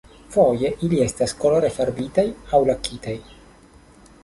Foje 0.35 0.71
ili 0.87 1.01
estas 1.07 1.35
kolore 1.43 1.69
farbitaj 1.77 2.25
aŭ 2.59 2.65
lakitaj. 2.71 3.17